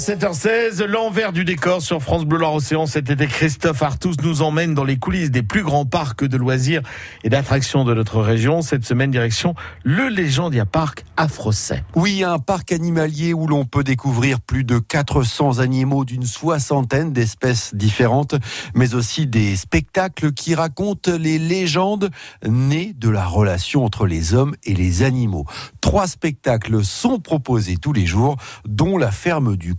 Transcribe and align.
7h16, 0.00 0.82
l'envers 0.86 1.30
du 1.30 1.44
décor 1.44 1.82
sur 1.82 2.02
France 2.02 2.24
Bleu 2.24 2.38
Loire 2.38 2.54
Océan 2.54 2.86
cet 2.86 3.10
été. 3.10 3.26
Christophe 3.26 3.82
Artus 3.82 4.16
nous 4.22 4.40
emmène 4.40 4.72
dans 4.72 4.82
les 4.82 4.96
coulisses 4.96 5.30
des 5.30 5.42
plus 5.42 5.62
grands 5.62 5.84
parcs 5.84 6.24
de 6.24 6.38
loisirs 6.38 6.80
et 7.22 7.28
d'attractions 7.28 7.84
de 7.84 7.92
notre 7.92 8.22
région. 8.22 8.62
Cette 8.62 8.86
semaine, 8.86 9.10
direction 9.10 9.54
le 9.84 10.08
Légendia 10.08 10.64
Parc 10.64 11.04
à 11.18 11.28
Frosset. 11.28 11.84
Oui, 11.96 12.24
un 12.24 12.38
parc 12.38 12.72
animalier 12.72 13.34
où 13.34 13.46
l'on 13.46 13.66
peut 13.66 13.84
découvrir 13.84 14.40
plus 14.40 14.64
de 14.64 14.78
400 14.78 15.58
animaux 15.58 16.06
d'une 16.06 16.24
soixantaine 16.24 17.12
d'espèces 17.12 17.74
différentes, 17.74 18.36
mais 18.74 18.94
aussi 18.94 19.26
des 19.26 19.54
spectacles 19.54 20.32
qui 20.32 20.54
racontent 20.54 21.12
les 21.18 21.38
légendes 21.38 22.08
nées 22.48 22.94
de 22.96 23.10
la 23.10 23.26
relation 23.26 23.84
entre 23.84 24.06
les 24.06 24.32
hommes 24.32 24.54
et 24.64 24.72
les 24.72 25.02
animaux. 25.02 25.44
Trois 25.82 26.06
spectacles 26.06 26.82
sont 26.84 27.18
proposés 27.18 27.76
tous 27.76 27.92
les 27.92 28.06
jours, 28.06 28.38
dont 28.64 28.96
la 28.96 29.10
ferme 29.10 29.58
du 29.58 29.74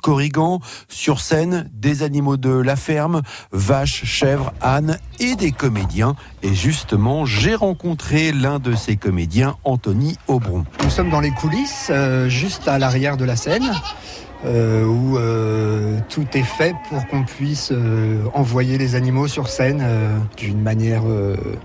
Sur 0.87 1.19
scène, 1.19 1.69
des 1.73 2.03
animaux 2.03 2.37
de 2.37 2.51
la 2.51 2.75
ferme, 2.75 3.21
vaches, 3.51 4.03
chèvres, 4.05 4.53
ânes 4.61 4.97
et 5.19 5.35
des 5.35 5.51
comédiens. 5.51 6.15
Et 6.43 6.53
justement, 6.53 7.25
j'ai 7.25 7.55
rencontré 7.55 8.31
l'un 8.31 8.59
de 8.59 8.75
ces 8.75 8.97
comédiens, 8.97 9.55
Anthony 9.63 10.17
Aubron. 10.27 10.65
Nous 10.83 10.89
sommes 10.89 11.09
dans 11.09 11.21
les 11.21 11.31
coulisses, 11.31 11.87
euh, 11.89 12.29
juste 12.29 12.67
à 12.67 12.77
l'arrière 12.77 13.17
de 13.17 13.25
la 13.25 13.35
scène. 13.35 13.71
Euh, 14.43 14.85
où 14.85 15.19
euh, 15.19 15.99
tout 16.09 16.25
est 16.33 16.41
fait 16.41 16.73
pour 16.89 17.05
qu'on 17.05 17.23
puisse 17.23 17.71
envoyer 18.33 18.79
les 18.79 18.95
animaux 18.95 19.27
sur 19.27 19.47
scène 19.47 19.85
d'une 20.35 20.61
manière 20.61 21.03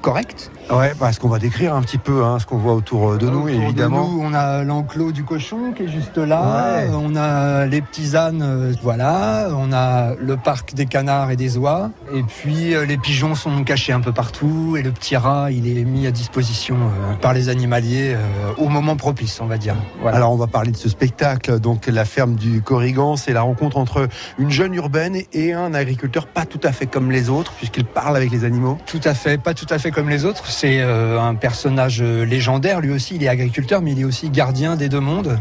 correcte. 0.02 0.50
Ouais, 0.70 0.92
parce 0.98 1.18
qu'on 1.18 1.28
va 1.28 1.38
décrire 1.38 1.74
un 1.74 1.82
petit 1.82 1.98
peu 1.98 2.24
hein, 2.24 2.38
ce 2.40 2.46
qu'on 2.46 2.58
voit 2.58 2.74
autour 2.74 3.18
de 3.18 3.26
nous, 3.26 3.38
Autour 3.42 3.46
de 3.46 3.50
évidemment. 3.62 4.08
nous, 4.08 4.20
on 4.20 4.34
a 4.34 4.64
l'enclos 4.64 5.12
du 5.12 5.22
cochon 5.22 5.72
qui 5.72 5.84
est 5.84 5.88
juste 5.88 6.18
là. 6.18 6.78
Ouais. 6.78 6.90
On 6.92 7.14
a 7.14 7.66
les 7.66 7.80
petits 7.80 8.16
ânes, 8.16 8.42
euh, 8.42 8.72
voilà. 8.82 9.48
On 9.56 9.72
a 9.72 10.14
le 10.14 10.36
parc 10.36 10.74
des 10.74 10.86
canards 10.86 11.30
et 11.30 11.36
des 11.36 11.56
oies. 11.56 11.90
Et 12.12 12.22
puis 12.22 12.74
euh, 12.74 12.84
les 12.84 12.96
pigeons 12.98 13.34
sont 13.36 13.62
cachés 13.62 13.92
un 13.92 14.00
peu 14.00 14.12
partout. 14.12 14.76
Et 14.76 14.82
le 14.82 14.90
petit 14.90 15.16
rat, 15.16 15.52
il 15.52 15.68
est 15.78 15.84
mis 15.84 16.06
à 16.06 16.10
disposition 16.10 16.76
euh, 16.76 17.14
par 17.20 17.32
les 17.32 17.48
animaliers 17.48 18.14
euh, 18.14 18.18
au 18.58 18.68
moment 18.68 18.96
propice, 18.96 19.40
on 19.40 19.46
va 19.46 19.58
dire. 19.58 19.76
Voilà. 20.02 20.16
Alors 20.16 20.32
on 20.32 20.36
va 20.36 20.48
parler 20.48 20.72
de 20.72 20.76
ce 20.76 20.88
spectacle, 20.88 21.60
donc 21.60 21.86
la 21.86 22.04
ferme 22.04 22.34
du 22.34 22.60
Corrigan, 22.60 23.16
c'est 23.16 23.32
la 23.32 23.42
rencontre 23.42 23.76
entre 23.76 24.08
une 24.38 24.50
jeune 24.50 24.74
urbaine 24.74 25.16
et 25.32 25.52
un 25.52 25.74
agriculteur 25.74 26.26
pas 26.26 26.44
tout 26.44 26.60
à 26.64 26.72
fait 26.72 26.86
comme 26.86 27.12
les 27.12 27.30
autres, 27.30 27.52
puisqu'il 27.52 27.84
parle 27.84 28.16
avec 28.16 28.32
les 28.32 28.44
animaux. 28.44 28.78
Tout 28.86 29.00
à 29.04 29.14
fait, 29.14 29.38
pas 29.38 29.54
tout 29.54 29.66
à 29.70 29.78
fait 29.78 29.92
comme 29.92 30.08
les 30.08 30.24
autres. 30.24 30.44
C'est 30.58 30.80
euh, 30.80 31.20
un 31.20 31.34
personnage 31.34 32.00
euh, 32.00 32.24
légendaire. 32.24 32.80
Lui 32.80 32.90
aussi, 32.90 33.16
il 33.16 33.22
est 33.22 33.28
agriculteur, 33.28 33.82
mais 33.82 33.92
il 33.92 34.00
est 34.00 34.04
aussi 34.04 34.30
gardien 34.30 34.74
des 34.76 34.88
deux 34.88 35.00
mondes. 35.00 35.38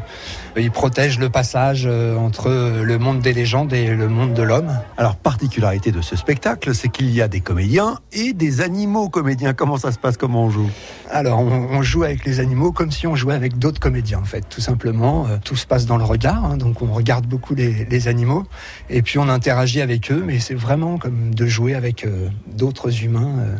Il 0.57 0.71
protège 0.71 1.19
le 1.19 1.29
passage 1.29 1.85
euh, 1.85 2.17
entre 2.17 2.49
le 2.83 2.97
monde 2.97 3.21
des 3.21 3.31
légendes 3.31 3.71
et 3.71 3.87
le 3.95 4.09
monde 4.09 4.33
de 4.33 4.43
l'homme. 4.43 4.77
Alors 4.97 5.15
particularité 5.15 5.93
de 5.93 6.01
ce 6.01 6.17
spectacle, 6.17 6.75
c'est 6.75 6.89
qu'il 6.89 7.09
y 7.11 7.21
a 7.21 7.29
des 7.29 7.39
comédiens 7.39 7.99
et 8.11 8.33
des 8.33 8.59
animaux 8.59 9.07
comédiens. 9.07 9.53
Comment 9.53 9.77
ça 9.77 9.93
se 9.93 9.97
passe? 9.97 10.17
Comment 10.17 10.43
on 10.43 10.49
joue? 10.49 10.69
Alors, 11.09 11.39
on, 11.39 11.69
on 11.71 11.81
joue 11.81 12.03
avec 12.03 12.25
les 12.25 12.41
animaux 12.41 12.73
comme 12.73 12.91
si 12.91 13.07
on 13.07 13.15
jouait 13.15 13.35
avec 13.35 13.57
d'autres 13.57 13.79
comédiens, 13.79 14.19
en 14.19 14.25
fait, 14.25 14.43
tout 14.49 14.59
simplement. 14.59 15.27
Tout 15.45 15.55
se 15.55 15.65
passe 15.65 15.85
dans 15.85 15.95
le 15.95 16.03
regard, 16.03 16.43
hein, 16.43 16.57
donc 16.57 16.81
on 16.81 16.91
regarde 16.91 17.25
beaucoup 17.25 17.55
les, 17.55 17.85
les 17.85 18.07
animaux, 18.09 18.43
et 18.89 19.01
puis 19.01 19.17
on 19.17 19.29
interagit 19.29 19.79
avec 19.79 20.11
eux, 20.11 20.21
mais 20.25 20.39
c'est 20.39 20.55
vraiment 20.55 20.97
comme 20.97 21.33
de 21.33 21.45
jouer 21.45 21.73
avec 21.73 22.03
euh, 22.03 22.27
d'autres 22.53 23.01
humains. 23.01 23.39
euh, 23.39 23.55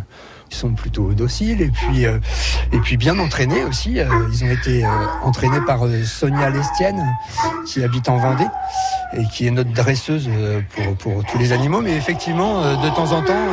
Ils 0.55 0.59
sont 0.59 0.69
plutôt 0.69 1.13
dociles 1.13 1.61
et 1.61 1.67
puis 1.67 2.05
euh, 2.05 2.17
et 2.71 2.77
puis 2.79 2.95
bien 2.95 3.19
entraînés 3.19 3.65
aussi. 3.65 3.99
Euh, 3.99 4.05
Ils 4.31 4.45
ont 4.45 4.49
été 4.49 4.85
euh, 4.85 4.89
entraînés 5.21 5.59
par 5.67 5.81
Sonia 6.05 6.49
Lestienne 6.49 7.03
qui 7.67 7.83
habite 7.83 8.07
en 8.07 8.15
Vendée 8.15 8.47
et 9.17 9.25
qui 9.33 9.47
est 9.47 9.51
notre 9.51 9.73
dresseuse 9.73 10.29
pour 10.73 10.95
pour 10.95 11.23
tous 11.25 11.37
les 11.37 11.51
animaux. 11.51 11.81
Mais 11.81 11.97
effectivement, 11.97 12.61
de 12.81 12.89
temps 12.95 13.11
en 13.11 13.21
temps. 13.21 13.47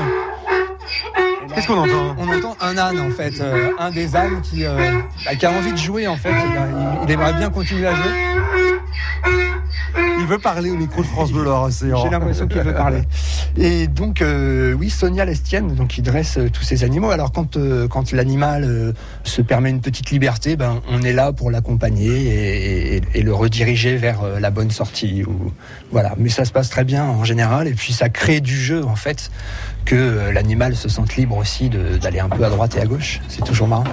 Qu'est-ce 1.52 1.66
qu'on 1.66 1.78
entend? 1.78 2.14
on 2.18 2.28
entend 2.28 2.56
un 2.60 2.78
âne 2.78 3.00
en 3.00 3.10
fait, 3.10 3.42
un 3.80 3.90
des 3.90 4.14
ânes 4.14 4.40
qui, 4.42 4.62
bah, 4.62 5.34
qui 5.34 5.44
a 5.44 5.50
envie 5.50 5.72
de 5.72 5.76
jouer 5.76 6.06
en 6.06 6.16
fait. 6.16 6.32
Il 7.04 7.10
aimerait 7.10 7.34
bien 7.34 7.50
continuer 7.50 7.88
à 7.88 7.94
jouer. 7.96 8.61
Il 10.22 10.28
veut 10.28 10.38
parler 10.38 10.70
au 10.70 10.76
micro 10.76 11.02
de 11.02 11.06
France 11.06 11.32
Bleu 11.32 11.48
Océan. 11.50 12.00
J'ai 12.04 12.10
l'impression 12.10 12.46
qu'il 12.46 12.60
veut 12.60 12.72
parler. 12.74 13.02
Et 13.56 13.88
donc 13.88 14.22
euh, 14.22 14.72
oui, 14.72 14.88
Sonia 14.88 15.24
Lestienne, 15.24 15.74
donc 15.74 15.88
qui 15.88 16.00
dresse 16.02 16.38
euh, 16.38 16.48
tous 16.48 16.62
ces 16.62 16.84
animaux. 16.84 17.10
Alors 17.10 17.32
quand 17.32 17.56
euh, 17.56 17.88
quand 17.88 18.12
l'animal 18.12 18.94
se 19.24 19.42
permet 19.42 19.70
une 19.70 19.80
petite 19.80 20.10
liberté, 20.10 20.54
ben 20.56 20.80
on 20.88 21.02
est 21.02 21.12
là 21.12 21.32
pour 21.32 21.50
l'accompagner 21.50 22.08
et, 22.08 22.96
et- 22.96 23.02
et 23.14 23.22
le 23.22 23.34
rediriger 23.34 23.96
vers 23.96 24.20
la 24.40 24.50
bonne 24.50 24.70
sortie. 24.70 25.24
Ou 25.24 25.52
voilà. 25.90 26.14
Mais 26.18 26.28
ça 26.28 26.44
se 26.44 26.52
passe 26.52 26.70
très 26.70 26.84
bien 26.84 27.04
en 27.04 27.24
général. 27.24 27.66
Et 27.66 27.74
puis 27.74 27.92
ça 27.92 28.08
crée 28.08 28.40
du 28.40 28.56
jeu 28.56 28.84
en 28.84 28.96
fait 28.96 29.30
que 29.84 30.30
l'animal 30.32 30.76
se 30.76 30.88
sente 30.88 31.16
libre 31.16 31.36
aussi 31.36 31.68
d'aller 32.00 32.20
un 32.20 32.28
peu 32.28 32.44
à 32.44 32.48
droite 32.50 32.76
et 32.76 32.80
à 32.80 32.86
gauche. 32.86 33.20
C'est 33.28 33.44
toujours 33.44 33.66
marrant. 33.66 33.84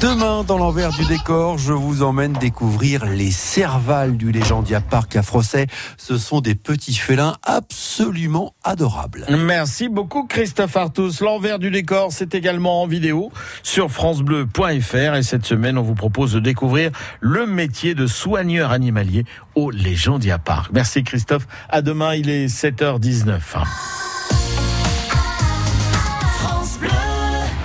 Demain, 0.00 0.44
dans 0.44 0.58
l'envers 0.58 0.90
du 0.90 1.04
décor, 1.06 1.56
je 1.56 1.72
vous 1.72 2.02
emmène 2.02 2.34
découvrir 2.34 3.06
les 3.06 3.30
cervales 3.30 4.16
du 4.16 4.32
Légendia 4.32 4.80
Parc 4.80 5.16
à 5.16 5.22
Frosset. 5.22 5.66
Ce 5.96 6.18
sont 6.18 6.40
des 6.40 6.54
petits 6.54 6.94
félins 6.94 7.36
absolument 7.42 8.54
adorables. 8.64 9.24
Merci 9.30 9.88
beaucoup 9.88 10.26
Christophe 10.26 10.76
Artus. 10.76 11.20
L'envers 11.20 11.58
du 11.58 11.70
décor, 11.70 12.12
c'est 12.12 12.34
également 12.34 12.82
en 12.82 12.86
vidéo 12.86 13.32
sur 13.62 13.90
francebleu.fr 13.90 15.14
et 15.14 15.22
cette 15.22 15.46
semaine, 15.46 15.78
on 15.78 15.82
vous 15.82 15.94
propose 15.94 16.32
de 16.32 16.40
découvrir 16.40 16.90
le 17.20 17.46
métier 17.46 17.94
de 17.94 18.06
soigneur 18.06 18.72
animalier 18.72 19.24
au 19.54 19.70
Légendia 19.70 20.38
Parc. 20.38 20.72
Merci 20.72 21.02
Christophe. 21.02 21.46
À 21.68 21.80
demain, 21.80 22.14
il 22.14 22.28
est 22.28 22.46
7h19. 22.46 23.40